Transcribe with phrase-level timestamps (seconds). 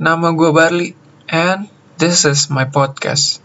[0.00, 0.96] Nama gue Barli,
[1.28, 1.68] and
[2.00, 3.44] this is my podcast.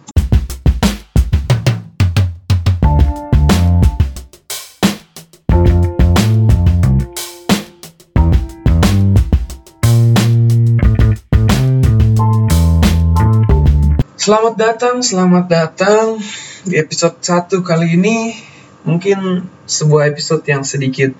[14.15, 16.23] Selamat datang, selamat datang
[16.63, 18.39] di episode 1 kali ini.
[18.87, 21.11] Mungkin sebuah episode yang sedikit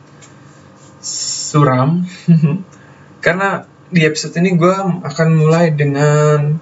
[1.04, 2.08] suram.
[3.24, 6.60] Karena di episode ini gue akan mulai dengan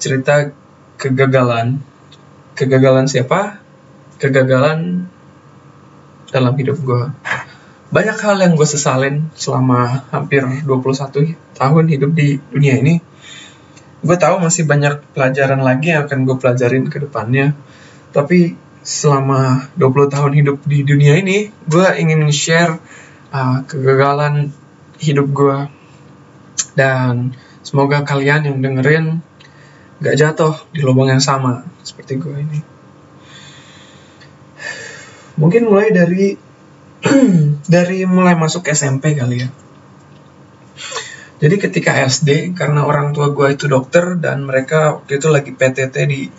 [0.00, 0.48] cerita
[0.96, 1.84] kegagalan.
[2.56, 3.60] Kegagalan siapa?
[4.16, 5.04] Kegagalan
[6.32, 7.04] dalam hidup gue.
[7.92, 13.04] Banyak hal yang gue sesalin selama hampir 21 tahun hidup di dunia ini.
[14.00, 17.52] Gue tahu masih banyak pelajaran lagi yang akan gue pelajarin ke depannya.
[18.16, 22.80] Tapi selama 20 tahun hidup di dunia ini, gue ingin share
[23.28, 24.48] uh, kegagalan
[24.96, 25.81] hidup gue
[26.72, 29.20] dan semoga kalian yang dengerin
[30.02, 32.60] gak jatuh di lubang yang sama seperti gue ini.
[35.38, 36.36] Mungkin mulai dari
[37.74, 39.48] dari mulai masuk SMP kali ya.
[41.42, 45.96] Jadi ketika SD, karena orang tua gue itu dokter dan mereka waktu itu lagi PTT
[46.06, 46.30] di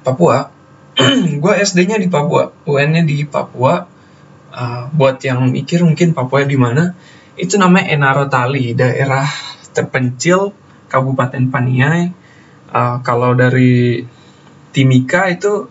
[0.00, 0.48] Papua,
[1.44, 3.96] gue SD-nya di Papua, UN-nya di Papua.
[4.48, 6.96] Uh, buat yang mikir mungkin Papua di mana,
[7.36, 9.28] itu namanya Enaro Tali, daerah
[9.78, 10.50] terpencil
[10.90, 12.10] Kabupaten Paniai.
[12.68, 14.02] Uh, kalau dari
[14.74, 15.70] Timika itu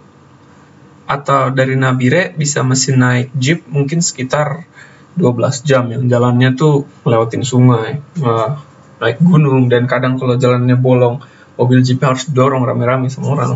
[1.07, 4.67] atau dari Nabire bisa mesin naik jeep mungkin sekitar
[5.15, 8.59] 12 jam yang jalannya tuh lewatin sungai, uh,
[9.01, 11.25] naik gunung dan kadang kalau jalannya bolong
[11.57, 13.51] mobil jeep harus dorong rame-rame sama orang.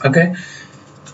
[0.00, 0.26] Oke, okay.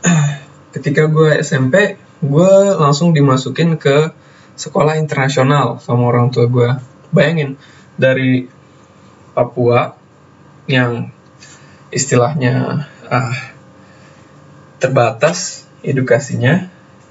[0.78, 4.14] ketika gue SMP, gue langsung dimasukin ke
[4.55, 6.70] sekolah internasional sama orang tua gue.
[7.11, 7.59] Bayangin,
[7.97, 8.49] dari
[9.37, 9.93] Papua
[10.65, 11.13] yang
[11.93, 13.37] istilahnya ah,
[14.81, 16.69] terbatas edukasinya,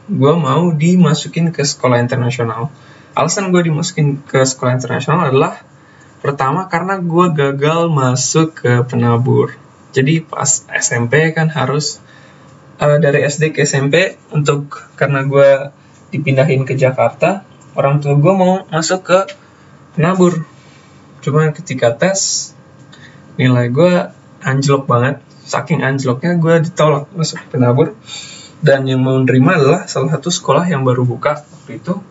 [0.10, 2.70] gue mau dimasukin ke sekolah internasional.
[3.16, 5.62] Alasan gue dimasukin ke sekolah internasional adalah
[6.20, 9.54] pertama karena gue gagal masuk ke penabur.
[9.96, 12.04] Jadi pas SMP kan harus
[12.82, 15.72] uh, dari SD ke SMP untuk karena gue
[16.12, 17.48] dipindahin ke Jakarta,
[17.80, 19.20] orang tua gue mau masuk ke
[19.96, 20.44] penabur
[21.24, 22.52] cuma ketika tes
[23.36, 24.10] nilai gue
[24.44, 25.22] anjlok banget.
[25.46, 27.94] Saking anjloknya gue ditolak masuk penabur.
[28.66, 32.02] Dan yang mau nerima adalah salah satu sekolah yang baru buka waktu itu.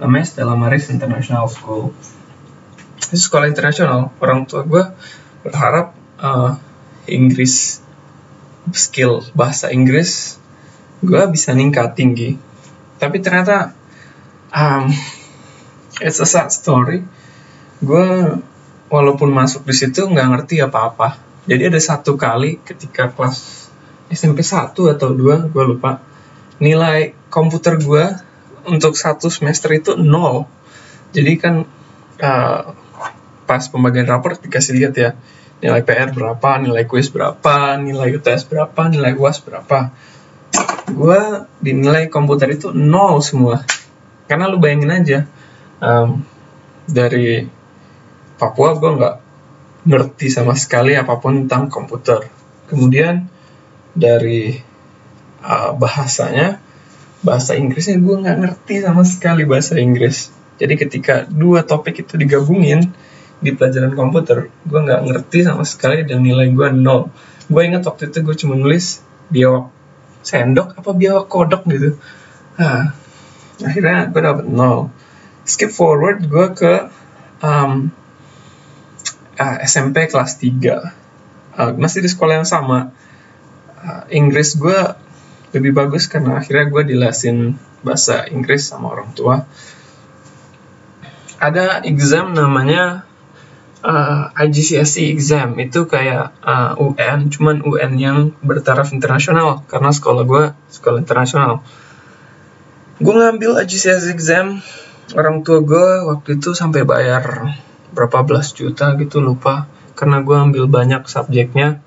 [0.00, 1.92] Namanya Stella Maris International School.
[3.10, 4.08] Itu sekolah internasional.
[4.16, 4.80] Orang tua gue
[5.44, 6.56] berharap uh,
[7.04, 7.84] Inggris
[8.72, 10.40] skill bahasa Inggris
[11.04, 12.36] gue bisa ningkat tinggi.
[12.96, 13.76] Tapi ternyata
[14.52, 14.88] um,
[16.00, 17.04] it's a sad story
[17.80, 18.06] gue
[18.92, 21.16] walaupun masuk di situ nggak ngerti apa-apa.
[21.48, 23.68] Jadi ada satu kali ketika kelas
[24.12, 26.02] SMP 1 atau 2, gue lupa,
[26.60, 28.04] nilai komputer gue
[28.68, 30.44] untuk satu semester itu nol.
[31.14, 31.64] Jadi kan
[32.20, 32.60] uh,
[33.48, 35.10] pas pembagian rapor dikasih lihat ya,
[35.64, 39.94] nilai PR berapa, nilai kuis berapa, nilai UTS berapa, nilai UAS berapa.
[40.90, 41.20] Gue
[41.62, 43.62] di nilai komputer itu nol semua.
[44.26, 45.18] Karena lu bayangin aja,
[45.82, 46.22] um,
[46.86, 47.59] dari
[48.40, 49.16] Papua gue nggak
[49.84, 52.24] ngerti sama sekali apa pun tentang komputer.
[52.72, 53.28] Kemudian
[53.92, 54.56] dari
[55.44, 56.56] uh, bahasanya,
[57.20, 60.32] bahasa Inggrisnya gue nggak ngerti sama sekali bahasa Inggris.
[60.56, 62.92] Jadi ketika dua topik itu digabungin
[63.40, 67.12] di pelajaran komputer, gue nggak ngerti sama sekali dan nilai gue nol.
[67.48, 69.68] Gue ingat waktu itu gue cuma nulis biawak
[70.20, 71.96] sendok apa biawak kodok gitu.
[72.60, 72.92] Nah,
[73.64, 74.92] akhirnya gue dapet nol.
[75.48, 76.72] Skip forward gue ke
[77.40, 77.88] um,
[79.40, 80.84] uh, ah, SMP kelas 3 uh,
[81.56, 82.92] ah, masih di sekolah yang sama.
[83.80, 84.76] Uh, Inggris gue
[85.56, 89.48] lebih bagus karena akhirnya gue dilesin bahasa Inggris sama orang tua.
[91.40, 93.08] Ada exam namanya
[93.80, 95.56] uh, IGCSE exam.
[95.56, 101.64] Itu kayak uh, UN cuman UN yang bertaraf internasional karena sekolah gue sekolah internasional.
[103.00, 104.60] Gue ngambil IGCSE exam
[105.16, 107.56] orang tua gue waktu itu sampai bayar
[107.92, 109.66] berapa belas juta gitu lupa.
[109.94, 111.82] Karena gue ambil banyak subjeknya.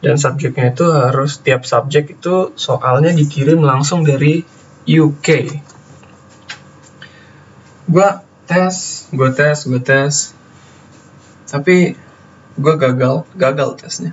[0.00, 4.40] Dan subjeknya itu harus tiap subjek itu soalnya dikirim langsung dari
[4.88, 5.28] UK
[7.90, 8.08] gue
[8.46, 8.74] tes
[9.10, 10.14] gue tes gue tes.
[11.50, 11.98] Tapi
[12.54, 14.12] gue gagal gagal tesnya.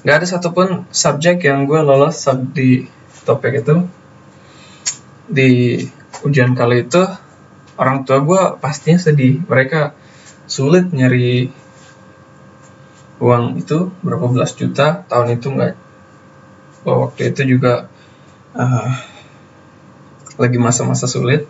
[0.00, 2.24] Nggak ada satupun subjek yang gue lolos
[2.56, 2.88] di
[3.28, 3.84] topik itu.
[5.28, 5.50] Di
[6.24, 7.04] ujian kali itu
[7.76, 9.44] orang tua gue pastinya sedih.
[9.44, 9.92] Mereka
[10.50, 11.46] sulit nyari
[13.22, 15.74] uang itu berapa belas juta tahun itu nggak.
[16.82, 17.86] Waktu itu juga
[18.58, 18.90] uh,
[20.40, 21.46] lagi masa-masa sulit.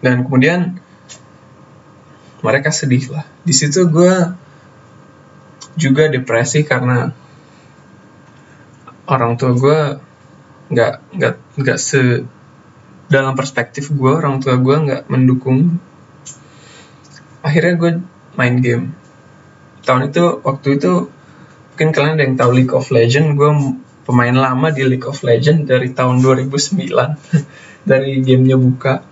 [0.00, 0.78] Dan kemudian
[2.40, 3.26] mereka sedih lah.
[3.42, 4.14] Di situ gue
[5.74, 7.10] juga depresi karena
[9.10, 9.78] orang tua gue
[10.68, 12.22] nggak nggak nggak se
[13.08, 15.80] dalam perspektif gue orang tua gue nggak mendukung
[17.42, 17.90] akhirnya gue
[18.38, 18.94] main game.
[19.82, 21.10] Tahun itu waktu itu
[21.74, 23.34] mungkin kalian ada yang tahu League of Legends.
[23.34, 23.50] Gue
[24.06, 26.86] pemain lama di League of Legends dari tahun 2009
[27.90, 29.02] dari gamenya buka.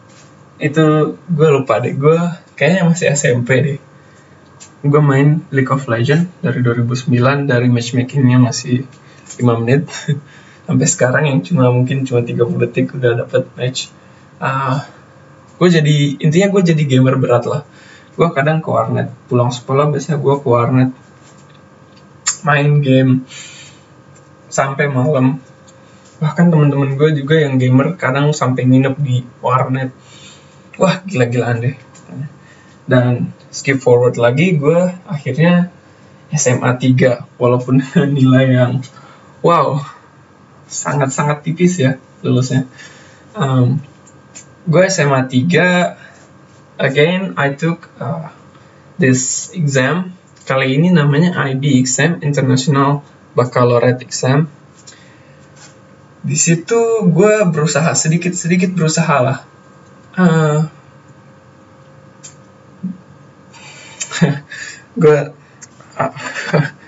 [0.62, 1.94] Itu gue lupa deh.
[1.94, 2.16] Gue
[2.54, 3.78] kayaknya masih SMP deh.
[4.86, 8.86] Gue main League of Legends dari 2009 dari matchmakingnya masih
[9.38, 9.88] 5 menit.
[10.66, 13.90] Sampai sekarang yang cuma mungkin cuma 30 detik udah dapet match.
[14.42, 14.82] Uh,
[15.56, 17.64] gue jadi intinya gue jadi gamer berat lah
[18.16, 19.12] gue kadang ke warnet.
[19.28, 20.90] Pulang sekolah biasanya gue ke warnet.
[22.42, 23.28] Main game.
[24.48, 25.44] Sampai malam.
[26.16, 29.92] Bahkan teman-teman gue juga yang gamer kadang sampai nginep di warnet.
[30.80, 31.76] Wah gila-gilaan deh.
[32.88, 35.68] Dan skip forward lagi gue akhirnya
[36.32, 37.80] SMA 3 walaupun
[38.16, 38.72] nilai yang
[39.44, 39.78] wow
[40.66, 42.64] sangat-sangat tipis ya lulusnya.
[43.36, 43.84] Um,
[44.64, 46.05] gue SMA 3
[46.78, 48.28] again I took uh,
[49.00, 50.16] this exam.
[50.46, 53.02] Kali ini namanya IB exam International
[53.34, 54.46] Baccalaureate exam.
[56.26, 59.38] Di situ gue berusaha sedikit-sedikit berusaha lah.
[60.16, 60.66] Uh,
[65.02, 65.18] gue
[65.98, 66.12] uh,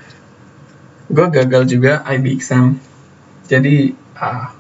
[1.14, 2.79] gue gagal juga IB exam.
[3.50, 4.57] Jadi uh,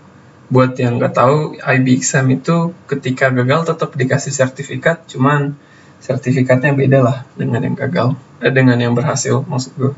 [0.48, 5.52] buat yang nggak tahu IB exam itu ketika gagal tetap dikasih sertifikat cuman
[6.00, 9.92] sertifikatnya beda lah dengan yang gagal eh, dengan yang berhasil maksud gue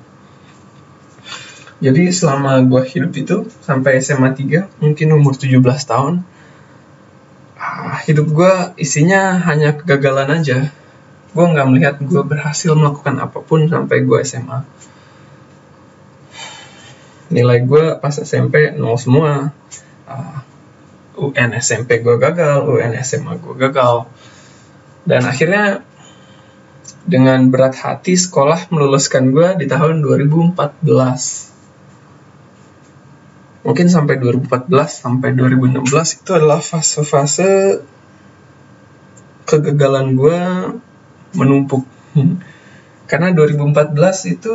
[1.81, 6.27] jadi selama gue hidup itu sampai SMA 3 mungkin umur 17 tahun
[8.09, 10.73] hidup gue isinya hanya kegagalan aja.
[11.31, 14.67] Gue nggak melihat gue berhasil melakukan apa pun sampai gue SMA
[17.31, 19.55] nilai gue pas SMP nol semua
[20.11, 20.43] uh,
[21.21, 24.11] UN SMP gue gagal UN SMA gue gagal.
[25.07, 25.87] Dan akhirnya
[27.07, 31.51] dengan berat hati sekolah meluluskan gue di tahun 2014
[33.61, 35.85] mungkin sampai 2014 sampai 2016
[36.25, 37.85] itu adalah fase-fase
[39.45, 40.39] kegagalan gue
[41.37, 41.85] menumpuk.
[43.11, 44.55] Karena 2014 itu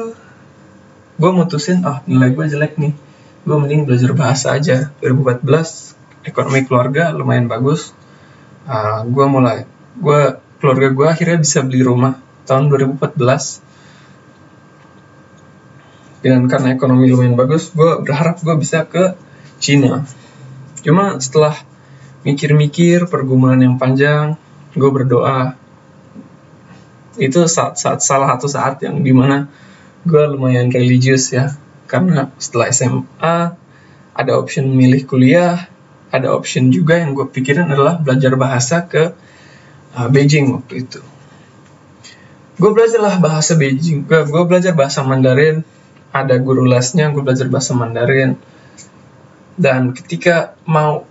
[1.15, 3.04] gue mutusin ah oh, nilai gue jelek nih
[3.45, 4.89] gue mending belajar bahasa aja.
[5.05, 7.93] 2014 ekonomi keluarga lumayan bagus.
[8.65, 9.69] Uh, ah, gue mulai.
[10.01, 12.17] Gue keluarga gue akhirnya bisa beli rumah
[12.49, 13.61] tahun 2014
[16.25, 19.13] dan karena ekonomi lumayan bagus gue berharap gue bisa ke
[19.61, 20.09] Cina.
[20.81, 21.53] Cuma setelah
[22.25, 24.33] mikir-mikir pergumulan yang panjang
[24.73, 25.53] gue berdoa.
[27.21, 29.45] Itu saat-saat salah satu saat yang di mana
[30.01, 31.53] gue lumayan religius ya
[31.85, 33.37] karena setelah SMA
[34.15, 35.69] ada option milih kuliah
[36.15, 39.11] ada option juga yang gue pikirin adalah belajar bahasa ke
[39.99, 41.03] uh, Beijing waktu itu.
[42.55, 45.67] Gue belajarlah bahasa Beijing gue, gue belajar bahasa Mandarin
[46.15, 48.39] ada guru lesnya gue belajar bahasa Mandarin.
[49.59, 51.03] Dan ketika mau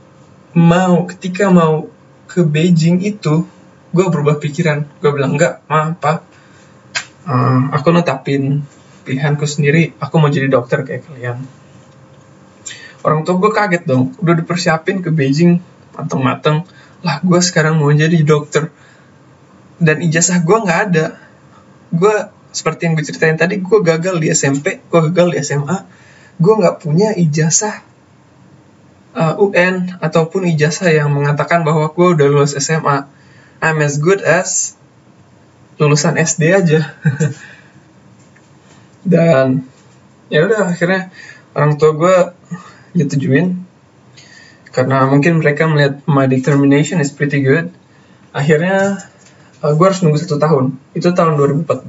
[0.57, 1.93] mau ketika mau
[2.25, 3.45] ke Beijing itu
[3.93, 4.89] gue berubah pikiran.
[5.05, 6.25] Gue bilang enggak ma apa
[7.29, 8.65] uh, aku netapin
[9.05, 11.45] pilihanku sendiri aku mau jadi dokter kayak kalian.
[13.05, 15.61] Orang tua gue kaget dong udah dipersiapin ke Beijing
[15.93, 16.65] mateng-mateng.
[17.05, 18.73] Lah gue sekarang mau jadi dokter.
[19.77, 21.21] Dan ijazah gue nggak ada.
[21.93, 25.79] Gue seperti yang gue ceritain tadi gue gagal di SMP gue gagal di SMA
[26.39, 27.83] gue nggak punya ijazah
[29.19, 33.11] uh, UN ataupun ijazah yang mengatakan bahwa gue udah lulus SMA
[33.59, 34.79] I'm as good as
[35.83, 36.95] lulusan SD aja
[39.05, 39.69] dan
[40.33, 41.13] ya udah akhirnya
[41.53, 42.17] orang tua gue
[42.97, 43.63] nyetujuin
[44.75, 47.71] karena mungkin mereka melihat my determination is pretty good.
[48.35, 48.99] Akhirnya
[49.63, 50.75] uh, gue harus nunggu satu tahun.
[50.99, 51.87] Itu tahun 2014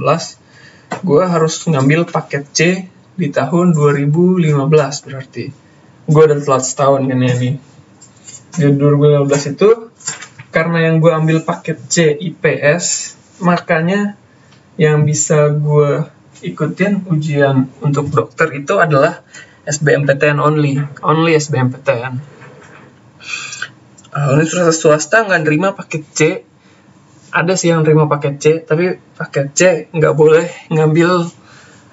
[1.02, 2.60] gue harus ngambil paket C
[3.18, 4.54] di tahun 2015
[5.10, 5.50] berarti.
[6.06, 7.58] Gue udah telat setahun kan ya nih
[8.56, 9.70] di 2015 itu
[10.56, 14.16] karena yang gue ambil paket C IPS makanya
[14.80, 16.08] yang bisa gue
[16.46, 19.26] ikutin ujian untuk dokter itu adalah
[19.66, 20.78] SBMPTN only.
[21.02, 22.36] Only SBMPTN
[24.16, 26.20] uh, universitas swasta nggak nerima paket C.
[27.36, 29.62] Ada sih yang terima paket C tapi paket C
[29.92, 31.28] nggak boleh ngambil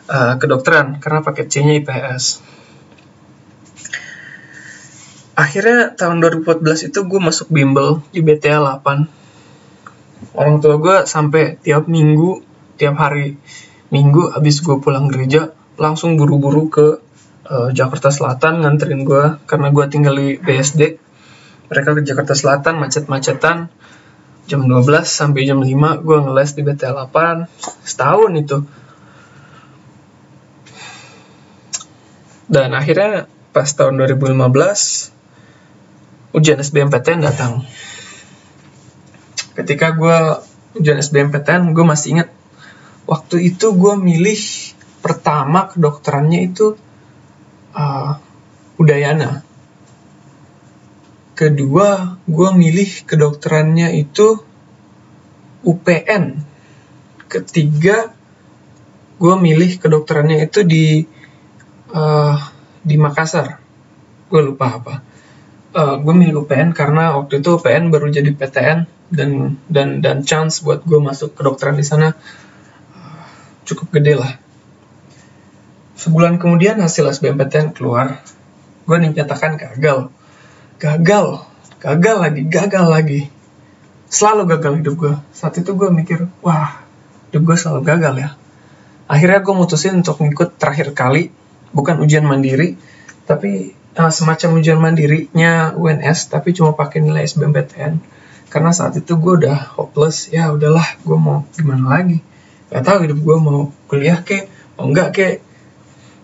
[0.06, 2.54] uh, kedokteran karena paket C-nya IPS
[5.32, 11.88] akhirnya tahun 2014 itu gue masuk bimbel di BTA 8 orang tua gue sampai tiap
[11.88, 12.44] minggu
[12.76, 13.40] tiap hari
[13.92, 16.86] minggu abis gue pulang gereja langsung buru-buru ke
[17.46, 21.02] uh, Jakarta Selatan nganterin gue karena gue tinggal di BSD
[21.72, 23.72] mereka ke Jakarta Selatan macet-macetan.
[24.44, 27.48] Jam 12 sampai jam 5 gue ngeles di BTL 8
[27.88, 28.60] setahun itu.
[32.52, 33.24] Dan akhirnya
[33.56, 37.64] pas tahun 2015 ujian SBMPTN datang.
[39.56, 40.44] Ketika gue
[40.76, 42.28] ujian SBMPTN gue masih inget
[43.12, 44.40] waktu itu gue milih
[45.04, 46.80] pertama kedokterannya itu
[47.76, 48.16] uh,
[48.80, 49.44] Udayana.
[51.36, 54.40] Kedua gue milih kedokterannya itu
[55.62, 56.40] UPN
[57.28, 58.12] ketiga
[59.16, 61.04] gue milih kedokterannya itu di
[61.92, 62.36] uh,
[62.80, 63.60] di Makassar.
[64.32, 64.94] Gue lupa apa.
[65.72, 68.78] Uh, gue milih UPN karena waktu itu UPN baru jadi PTN
[69.12, 72.12] dan dan dan chance buat gue masuk kedokteran di sana
[73.72, 74.32] cukup gede lah.
[75.96, 78.20] Sebulan kemudian hasil SBMPTN keluar,
[78.84, 80.12] gue dinyatakan gagal.
[80.76, 81.46] Gagal,
[81.80, 83.20] gagal lagi, gagal lagi.
[84.12, 85.14] Selalu gagal hidup gue.
[85.32, 86.84] Saat itu gue mikir, wah,
[87.30, 88.28] hidup gue selalu gagal ya.
[89.06, 91.30] Akhirnya gue mutusin untuk ngikut terakhir kali,
[91.70, 92.76] bukan ujian mandiri,
[93.24, 98.02] tapi uh, semacam ujian mandirinya UNS, tapi cuma pakai nilai SBMPTN.
[98.52, 102.31] Karena saat itu gue udah hopeless, ya udahlah, gue mau gimana lagi
[102.72, 104.48] gak tahu hidup gue mau kuliah ke
[104.80, 105.26] mau enggak ke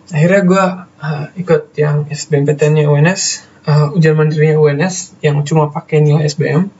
[0.08, 0.64] akhirnya gue
[1.04, 6.72] uh, ikut yang SBMPTN-nya UNS uh, ujian mandirinya UNS yang cuma pakai nilai SBM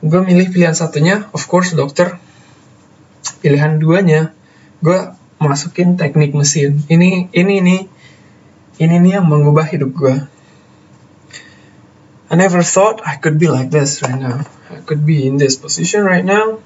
[0.00, 2.16] gue milih pilihan satunya of course dokter.
[3.44, 4.32] Pilihan duanya
[4.80, 4.96] gue
[5.40, 6.80] masukin teknik mesin.
[6.88, 7.76] Ini ini ini
[8.80, 10.16] ini nih yang mengubah hidup gue
[12.30, 14.46] I never thought I could be like this right now.
[14.70, 16.64] I could be in this position right now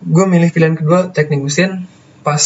[0.00, 1.84] gue milih pilihan kedua teknik mesin.
[2.24, 2.42] Pas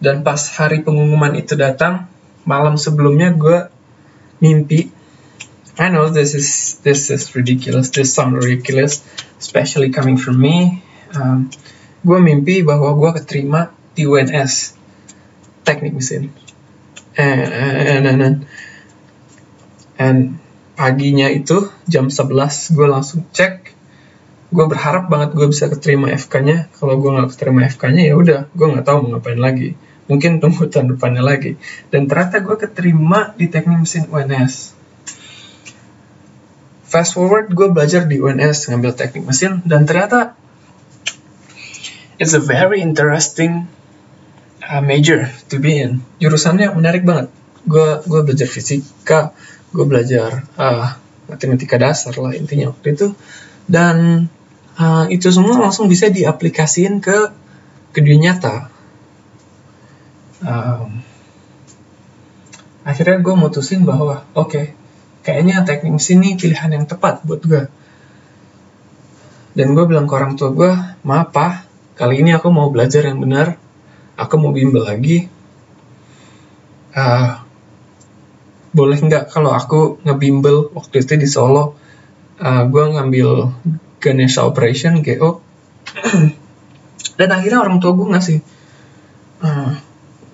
[0.00, 2.08] dan pas hari pengumuman itu datang
[2.44, 3.68] malam sebelumnya gue
[4.44, 4.92] mimpi.
[5.76, 9.04] I know this is this is ridiculous this sound ridiculous
[9.36, 10.80] especially coming from me.
[11.12, 11.52] Um,
[12.00, 14.76] gue mimpi bahwa gue keterima di UNS
[15.64, 16.32] teknik mesin.
[17.16, 18.36] And, and, and, and,
[19.96, 20.18] and
[20.76, 23.75] paginya itu jam 11 gue langsung cek
[24.46, 28.66] gue berharap banget gue bisa keterima FK-nya kalau gue nggak keterima FK-nya ya udah gue
[28.66, 29.74] nggak tahu mau ngapain lagi.
[30.06, 31.58] Mungkin tunggu tahun depannya lagi.
[31.90, 34.76] Dan ternyata gue keterima di teknik mesin UNS
[36.86, 40.38] fast forward gue belajar di UNS ngambil teknik mesin dan ternyata
[42.16, 43.66] it's a very interesting
[44.62, 46.00] uh, major to be in.
[46.22, 47.28] Jurusannya menarik banget.
[47.66, 49.34] Gue gue belajar fisika
[49.74, 50.94] gue belajar uh,
[51.26, 53.12] matematika dasar lah intinya waktu itu.
[53.66, 54.30] Dan
[54.78, 57.32] uh, itu semua langsung bisa diaplikasikan ke
[57.92, 58.68] ke dunia nyata.
[60.44, 61.00] Um,
[62.84, 64.64] akhirnya gue mutusin bahwa oke okay,
[65.24, 67.66] kayaknya teknik mesin ini pilihan yang tepat buat gue
[69.56, 70.70] dan gue bilang ke orang tua gue
[71.02, 71.66] maaf pak
[71.96, 73.56] kali ini aku mau belajar yang benar.
[74.20, 75.28] Aku mau bimbel lagi.
[76.92, 77.40] Uh,
[78.72, 81.76] boleh nggak kalau aku ngebimbel waktu itu di Solo?
[82.36, 83.28] Uh, ah, gue ngambil
[84.00, 85.40] Ganesha Operation GO
[87.18, 88.38] dan akhirnya orang tua gue ngasih
[89.40, 89.72] uh,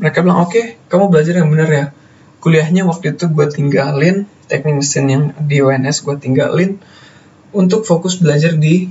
[0.03, 1.87] mereka bilang oke okay, kamu belajar yang benar ya.
[2.43, 6.83] Kuliahnya waktu itu gue tinggalin teknik mesin yang di UNS gue tinggalin
[7.55, 8.91] untuk fokus belajar di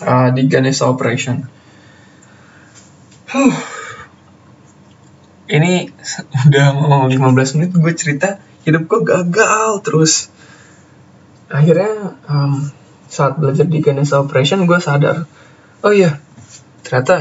[0.00, 1.44] uh, di Ganesha Operation.
[3.28, 3.54] Huh.
[5.44, 5.92] Ini
[6.48, 10.32] udah mau 15 menit gue cerita hidup gue gagal terus
[11.52, 12.68] akhirnya um,
[13.08, 15.28] saat belajar di Ganesha Operation gue sadar
[15.84, 16.18] oh iya
[16.84, 17.20] ternyata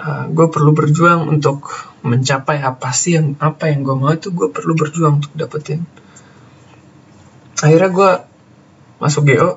[0.00, 4.48] uh, gue perlu berjuang untuk mencapai apa sih yang apa yang gue mau itu gue
[4.48, 5.84] perlu berjuang untuk dapetin.
[7.60, 8.10] Akhirnya gue
[9.00, 9.50] masuk GO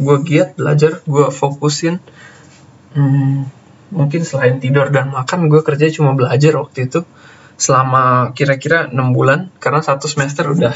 [0.00, 2.00] gue giat belajar gue fokusin.
[2.96, 3.46] Hmm,
[3.92, 7.04] mungkin selain tidur dan makan gue kerja cuma belajar waktu itu
[7.60, 10.72] selama kira-kira enam bulan karena satu semester udah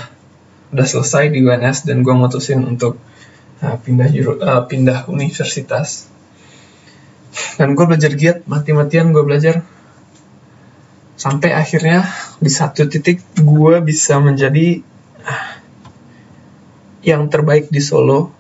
[0.73, 2.97] udah selesai di UNS dan gue mutusin untuk
[3.61, 6.09] uh, pindah juru, uh, pindah universitas.
[7.59, 9.67] Dan gue belajar giat mati-matian gue belajar.
[11.15, 12.07] Sampai akhirnya
[12.43, 14.83] di satu titik gue bisa menjadi
[15.23, 15.51] uh,
[17.05, 18.33] yang terbaik di Solo.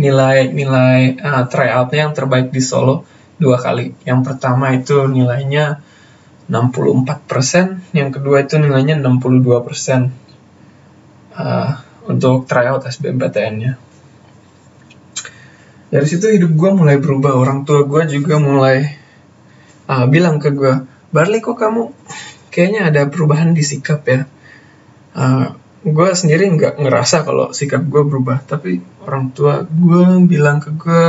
[0.00, 3.04] Nilai nilai uh, tryoutnya yang terbaik di Solo
[3.40, 3.96] dua kali.
[4.04, 5.80] Yang pertama itu nilainya
[6.50, 10.29] 64%, yang kedua itu nilainya 62%
[11.34, 11.70] uh,
[12.08, 13.78] untuk tryout SBMPTN-nya.
[15.90, 18.94] Dari situ hidup gue mulai berubah, orang tua gue juga mulai
[19.90, 21.90] uh, bilang ke gue, Barley kok kamu
[22.54, 24.30] kayaknya ada perubahan di sikap ya.
[25.10, 30.70] Uh, gue sendiri nggak ngerasa kalau sikap gue berubah, tapi orang tua gue bilang ke
[30.78, 31.06] gue,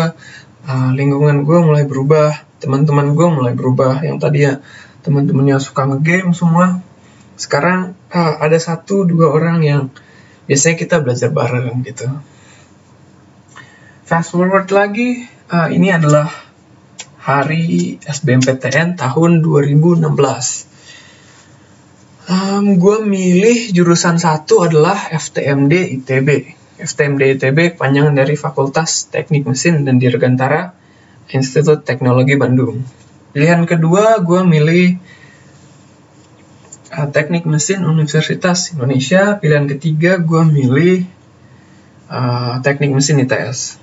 [0.65, 4.57] uh, lingkungan gue mulai berubah, teman-teman gue mulai berubah, yang tadi ya
[5.01, 6.81] teman-teman yang suka ngegame semua
[7.41, 9.81] sekarang uh, ada satu dua orang yang
[10.45, 12.07] biasanya kita belajar bareng gitu.
[14.05, 16.27] Fast forward lagi uh, ini adalah
[17.21, 20.09] hari SBMPTN tahun 2016
[22.31, 26.29] um, gue milih jurusan satu adalah FTMD ITB
[26.81, 30.73] FTMD ITB panjangan dari Fakultas Teknik Mesin dan Dirgantara
[31.29, 32.81] Institut Teknologi Bandung.
[33.31, 34.97] Pilihan kedua gue milih
[36.91, 39.39] Teknik Mesin Universitas Indonesia.
[39.39, 41.07] Pilihan ketiga gue milih
[42.11, 43.79] uh, Teknik Mesin ITS.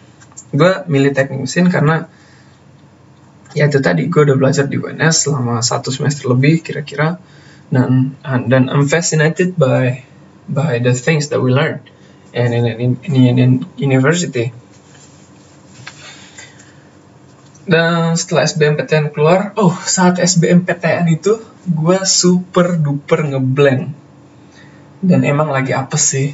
[0.52, 2.08] Gue milih Teknik Mesin karena
[3.56, 7.16] ya itu tadi gue udah belajar di UNS selama satu semester lebih kira-kira
[7.72, 10.04] dan uh, dan I'm fascinated by
[10.48, 11.80] by the things that we learn
[12.32, 14.52] and in, in, in, in university.
[17.68, 21.36] Dan setelah SBMPTN keluar, oh saat SBMPTN itu
[21.68, 23.92] gue super duper ngeblank.
[25.04, 26.32] Dan emang lagi apa sih.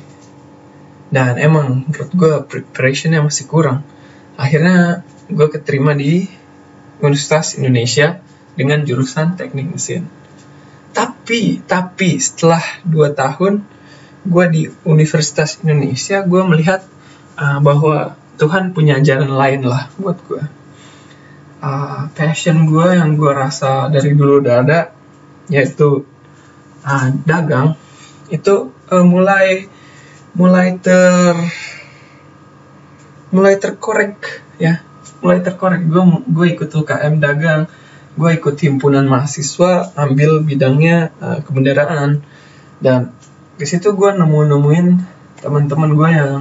[1.11, 3.83] Dan emang menurut gue preparationnya masih kurang.
[4.39, 6.31] Akhirnya gue keterima di
[7.03, 8.23] Universitas Indonesia
[8.55, 10.07] dengan jurusan teknik mesin.
[10.95, 13.67] Tapi, tapi setelah 2 tahun
[14.23, 16.87] gue di Universitas Indonesia, gue melihat
[17.35, 20.64] uh, bahwa Tuhan punya jalan lain lah buat gue
[21.65, 24.93] uh, passion gue yang gue rasa dari dulu udah ada
[25.49, 26.05] yaitu
[26.85, 27.81] uh, dagang
[28.29, 29.69] itu uh, mulai
[30.37, 31.33] mulai ter
[33.35, 34.85] mulai terkorek ya.
[35.25, 35.89] Mulai terkorek.
[35.89, 37.67] Gue gue ikut UKM dagang
[38.15, 42.23] gue ikut himpunan mahasiswa ambil bidangnya uh, kebendaraan
[42.79, 43.11] dan
[43.59, 44.87] di situ gue nemu nemuin
[45.43, 46.35] teman-teman gue yang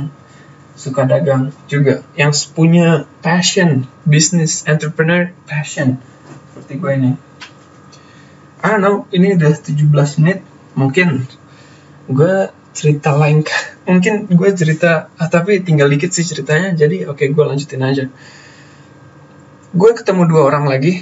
[0.73, 2.01] suka dagang juga.
[2.17, 6.01] Yang punya passion business entrepreneur passion.
[6.53, 7.11] Seperti gue ini.
[8.63, 10.39] I don't know ini udah 17 menit.
[10.73, 11.27] Mungkin
[12.09, 12.35] gue
[12.73, 13.45] cerita lain
[13.89, 18.05] mungkin gue cerita ah, tapi tinggal dikit sih ceritanya jadi oke okay, gue lanjutin aja.
[19.73, 21.01] Gue ketemu dua orang lagi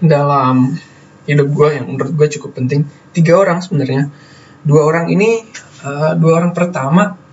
[0.00, 0.76] dalam
[1.24, 2.84] hidup gue yang menurut gue cukup penting.
[3.16, 4.12] Tiga orang sebenarnya.
[4.64, 5.44] Dua orang ini
[5.84, 7.23] uh, dua orang pertama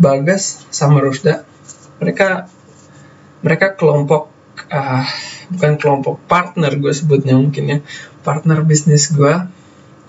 [0.00, 1.46] Bagas sama Rusda
[2.02, 2.50] mereka
[3.44, 4.32] mereka kelompok
[4.72, 5.04] uh,
[5.52, 7.78] bukan kelompok partner gue sebutnya mungkin ya.
[8.24, 9.34] Partner bisnis gue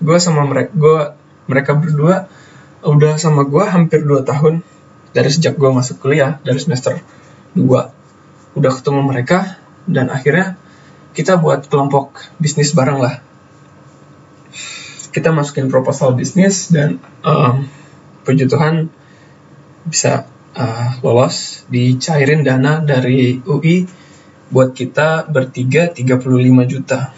[0.00, 0.98] gue sama mereka gue
[1.46, 2.26] mereka berdua
[2.84, 4.64] udah sama gue hampir 2 tahun.
[5.16, 7.00] Dari sejak gue masuk kuliah dari semester
[7.56, 10.56] 2 udah ketemu mereka dan akhirnya
[11.16, 13.24] kita buat kelompok bisnis bareng lah.
[15.12, 17.64] Kita masukin proposal bisnis dan um,
[18.28, 18.92] puji Tuhan
[19.86, 20.26] bisa
[20.58, 23.86] uh, lolos dicairin dana dari UI
[24.50, 26.26] buat kita bertiga 35
[26.66, 27.14] juta.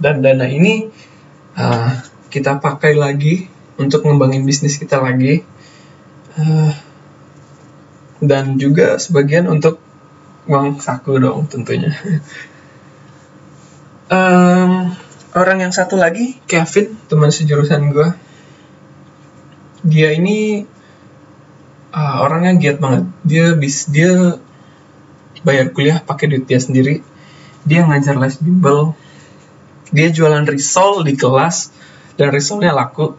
[0.00, 0.88] Dan dana ini
[1.54, 1.92] uh,
[2.32, 5.44] kita pakai lagi untuk ngembangin bisnis kita lagi.
[6.34, 6.72] Uh,
[8.24, 9.78] dan juga sebagian untuk
[10.48, 11.92] uang saku dong tentunya.
[14.04, 14.92] Um,
[15.32, 18.12] orang yang satu lagi Kevin teman sejurusan gue
[19.80, 20.68] dia ini
[21.94, 23.06] uh, orangnya giat banget.
[23.22, 24.42] Dia bis dia
[25.46, 27.06] bayar kuliah pakai duit dia sendiri.
[27.62, 28.98] Dia ngajar les bimbel.
[29.94, 31.70] Dia jualan risol di kelas
[32.18, 33.14] dan risolnya laku.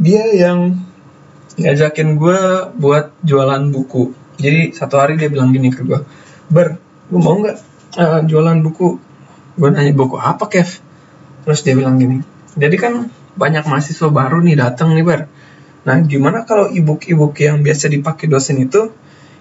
[0.00, 0.82] Dia yang
[1.54, 2.40] ngajakin gue
[2.74, 4.10] buat jualan buku.
[4.40, 6.02] Jadi satu hari dia bilang gini ke gue
[6.50, 6.80] ber
[7.14, 7.56] lu mau nggak
[7.94, 8.98] uh, jualan buku?
[9.54, 10.82] Gue nanya buku apa Kev?
[11.44, 12.24] Terus dia bilang gini
[12.58, 12.94] jadi kan
[13.38, 15.30] banyak mahasiswa baru nih datang nih ber
[15.80, 18.92] Nah, gimana kalau e-book-e-book yang biasa dipakai dosen itu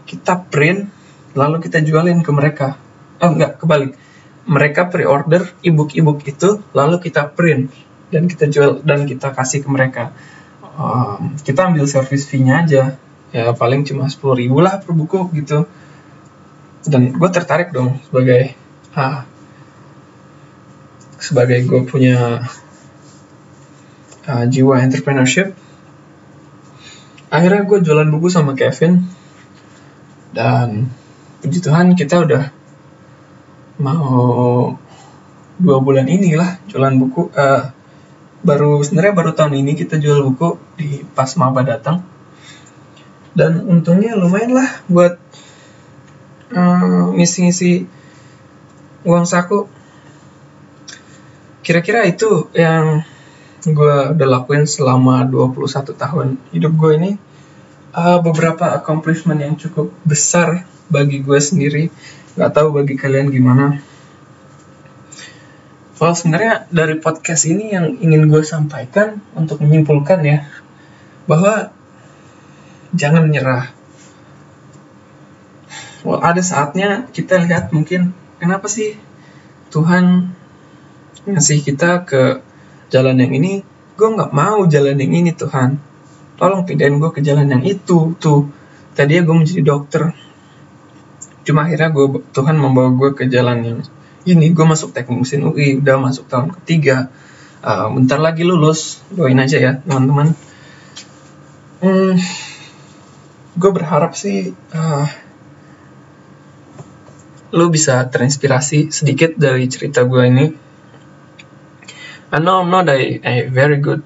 [0.07, 0.87] kita print
[1.35, 2.79] lalu kita jualin ke mereka?
[3.19, 3.99] Oh, enggak, kebalik.
[4.47, 7.69] Mereka pre-order e-book-e-book itu lalu kita print
[8.09, 10.15] dan kita jual dan kita kasih ke mereka.
[10.79, 12.83] Um, kita ambil service fee-nya aja.
[13.29, 15.67] Ya paling cuma 10 ribu lah per buku gitu.
[16.87, 18.55] Dan gue tertarik dong sebagai
[18.95, 19.27] ah,
[21.19, 22.41] sebagai gue punya
[24.25, 25.53] uh, jiwa entrepreneurship
[27.29, 29.05] akhirnya gue jualan buku sama Kevin.
[30.29, 30.89] Dan
[31.41, 32.43] puji Tuhan kita udah
[33.81, 34.75] mau
[35.57, 37.71] dua bulan inilah jualan buku uh,
[38.43, 42.05] baru sebenarnya baru tahun ini kita jual buku di pas maba datang.
[43.33, 45.17] Dan untungnya lumayan lah buat
[46.53, 47.85] uh, ngisi-ngisi
[49.05, 49.69] uang saku.
[51.65, 53.05] Kira-kira itu yang
[53.63, 57.11] gue udah lakuin selama 21 tahun hidup gue ini
[57.91, 61.91] uh, beberapa accomplishment yang cukup besar bagi gue sendiri
[62.39, 63.83] nggak tahu bagi kalian gimana
[65.99, 70.47] Well, sebenarnya dari podcast ini yang ingin gue sampaikan untuk menyimpulkan ya,
[71.27, 71.75] bahwa
[72.95, 73.67] jangan menyerah.
[76.07, 78.95] Well, ada saatnya kita lihat mungkin kenapa sih
[79.75, 80.31] Tuhan
[81.27, 82.39] ngasih kita ke
[82.89, 83.61] jalan yang ini,
[83.95, 85.77] gue nggak mau jalan yang ini Tuhan.
[86.35, 88.49] Tolong pindahin gue ke jalan yang itu tuh.
[88.97, 90.11] Tadinya gue menjadi dokter,
[91.47, 93.79] cuma akhirnya gue Tuhan membawa gue ke jalan yang
[94.27, 94.51] ini.
[94.51, 97.07] Gue masuk teknik mesin UI udah masuk tahun ketiga.
[97.63, 98.99] Uh, bentar lagi lulus.
[99.13, 100.35] Doain aja ya teman-teman.
[101.79, 102.19] Hmm,
[103.55, 105.07] gue berharap sih uh,
[107.55, 110.45] lo bisa terinspirasi sedikit dari cerita gue ini
[112.29, 114.05] I know I'm not a, a very good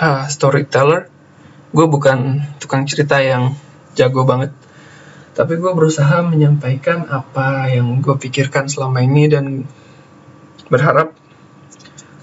[0.00, 1.12] uh, storyteller.
[1.76, 3.52] Gue bukan tukang cerita yang
[3.92, 4.48] jago banget.
[5.36, 9.68] Tapi gue berusaha menyampaikan apa yang gue pikirkan selama ini dan
[10.72, 11.12] berharap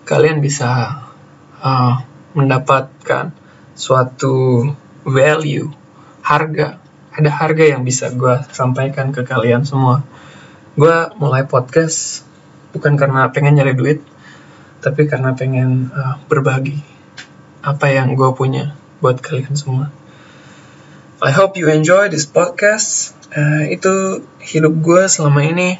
[0.10, 1.06] kalian bisa
[1.62, 2.02] uh,
[2.34, 3.30] mendapatkan
[3.78, 4.66] suatu
[5.06, 5.70] value
[6.26, 6.82] harga.
[7.14, 10.02] Ada harga yang bisa gue sampaikan ke kalian semua.
[10.74, 12.26] Gue mulai podcast
[12.74, 14.11] bukan karena pengen nyari duit
[14.82, 16.82] tapi karena pengen uh, berbagi
[17.62, 19.94] apa yang gue punya buat kalian semua
[21.22, 23.13] I hope you enjoy this podcast.
[23.30, 25.78] Uh, itu hidup gue selama ini.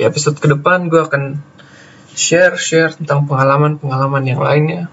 [0.00, 1.44] Di episode ke depan gue akan
[2.16, 4.88] share-share tentang pengalaman-pengalaman yang lainnya.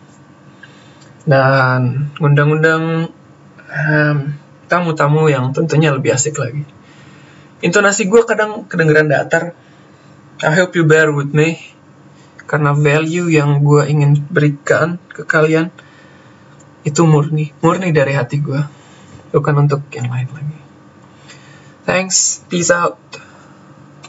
[1.23, 3.07] Dan undang-undang
[3.71, 4.17] um,
[4.67, 6.67] tamu-tamu yang tentunya lebih asik lagi.
[7.63, 9.55] Intonasi gue kadang kedengeran datar.
[10.43, 11.70] I hope you bear with me.
[12.51, 15.71] Karena value yang gue ingin berikan ke kalian
[16.83, 18.59] itu murni, murni dari hati gue
[19.31, 20.59] bukan untuk yang lain lagi.
[21.87, 22.99] Thanks, peace out.